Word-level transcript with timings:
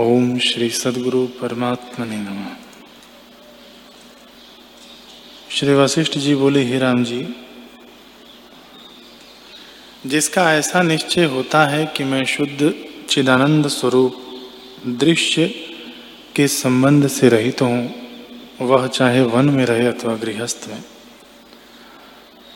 ओम 0.00 0.38
श्री 0.38 0.68
सदगुरु 0.70 1.26
परमात्मा 1.26 2.04
ने 2.06 2.16
नम। 2.16 2.46
श्री 5.50 5.74
वशिष्ठ 5.74 6.16
जी 6.18 6.34
बोले, 6.34 6.62
ही 6.62 6.78
राम 6.78 7.04
जी, 7.04 7.34
जिसका 10.06 10.54
ऐसा 10.54 10.82
निश्चय 10.82 11.24
होता 11.24 11.64
है 11.66 11.86
कि 11.86 12.04
मैं 12.04 12.24
शुद्ध 12.24 12.74
चिदानंद 13.08 13.68
स्वरूप 13.68 14.16
दृश्य 14.86 15.46
के 16.36 16.48
संबंध 16.48 17.06
से 17.08 17.28
रहित 17.28 17.62
हूँ, 17.62 17.94
वह 18.60 18.86
चाहे 18.86 19.22
वन 19.22 19.50
में 19.50 19.64
रहे 19.66 19.86
अथवा 19.86 20.16
गृहस्थ 20.16 20.68
में, 20.68 20.82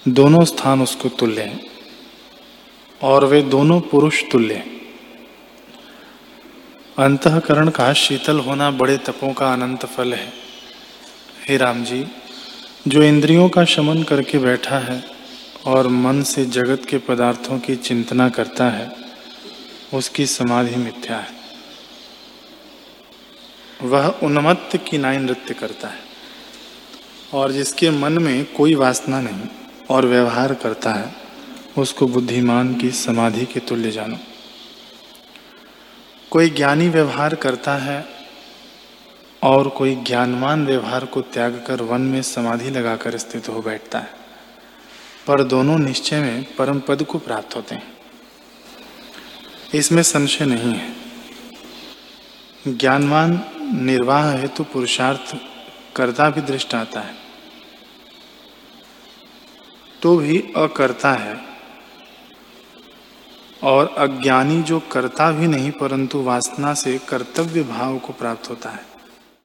दोनों 0.09 0.45
स्थान 0.45 0.83
उसको 0.83 1.09
तुल्य 1.09 1.43
हैं 1.43 1.61
और 3.01 3.25
वे 3.25 3.43
दोनों 3.43 3.81
पुरुष 3.81 4.23
तुल्य 4.33 4.55
हैं। 4.55 4.78
अंतकरण 6.99 7.69
का 7.69 7.93
शीतल 7.93 8.39
होना 8.39 8.71
बड़े 8.71 8.97
तपों 8.97 9.33
का 9.33 9.53
अनंत 9.53 9.85
फल 9.87 10.15
है। 10.15 10.33
हे 11.49 11.57
राम 11.57 11.85
जी 11.85 12.07
जो 12.89 13.03
इंद्रियों 13.03 13.49
का 13.49 13.65
शमन 13.65 14.03
करके 14.03 14.39
बैठा 14.39 14.79
है 14.79 15.05
और 15.67 15.89
मन 15.89 16.23
से 16.23 16.45
जगत 16.47 16.87
के 16.91 16.99
पदार्थों 16.99 17.59
की 17.59 17.77
चिंतना 17.77 18.29
करता 18.29 18.71
है, 18.71 18.91
उसकी 19.95 20.27
समाधि 20.27 20.77
मिथ्या 20.77 21.17
है। 21.17 21.33
वह 23.83 24.09
उन्मत्त 24.23 24.77
की 24.77 24.99
नाई 24.99 25.17
नृत्य 25.17 25.55
करता 25.55 25.89
है 25.89 26.01
और 27.35 27.53
जिसके 27.53 27.91
मन 27.91 28.23
में 28.23 28.45
कोई 28.55 28.75
वासना 28.75 29.21
नहीं 29.21 29.49
और 29.91 30.07
व्यवहार 30.07 30.55
करता 30.55 30.93
है, 30.93 31.15
उसको 31.79 32.07
बुद्धिमान 32.07 32.75
की 32.75 32.91
समाधि 32.91 33.47
के 33.47 33.61
तुल्य 33.61 33.91
जानो। 33.91 34.19
कोई 36.31 36.51
ज्ञानी 36.51 36.89
व्यवहार 36.89 37.35
करता 37.35 37.75
है 37.75 38.09
और 39.43 39.69
कोई 39.69 39.95
ज्ञानवान 39.95 40.67
व्यवहार 40.67 41.05
को 41.05 41.21
त्याग 41.21 41.65
कर 41.69 41.83
वन 41.83 42.01
में 42.01 42.23
समाधि 42.23 42.71
लगाकर 42.71 43.19
स्थित 43.19 43.49
हो 43.49 43.63
बैठता 43.63 43.99
है। 43.99 44.11
पर 45.27 45.43
दोनों 45.43 45.79
निश्चय 45.79 46.21
में 46.21 46.57
परम 46.57 46.81
पद 46.81 47.03
को 47.03 47.19
प्राप्त 47.19 47.57
होते 47.57 47.75
हैं। 47.75 47.97
इसमें 49.75 50.03
संशय 50.03 50.45
नहीं 50.45 50.75
है। 50.75 50.95
ज्ञानवान 52.69 53.45
निर्वाह 53.61 54.33
हेतु 54.33 54.65
तो 54.65 54.65
पुरुषार्थ 54.65 55.37
करता 55.97 56.31
भी 56.31 56.41
दृष्ट 56.41 56.75
आता 56.75 57.01
है। 57.01 57.15
तो 60.03 60.17
भी 60.17 60.39
अकर्ता 60.57 61.13
है। 61.13 61.48
और 63.63 63.95
अज्ञानी 63.99 64.63
जो 64.63 64.81
करता 64.93 65.33
भी 65.33 65.47
नहीं, 65.47 65.71
परंतु 65.71 66.23
वासना 66.23 66.75
से 66.75 66.99
कर्तव्य 66.99 67.63
भाव 67.63 67.99
को 67.99 68.13
प्राप्त 68.13 68.51
होता 68.51 68.71
है। 68.71 68.98